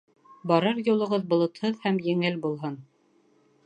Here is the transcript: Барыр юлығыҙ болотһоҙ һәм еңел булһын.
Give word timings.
Барыр 0.51 0.81
юлығыҙ 0.87 1.29
болотһоҙ 1.35 1.79
һәм 1.87 2.03
еңел 2.09 2.43
булһын. 2.47 2.85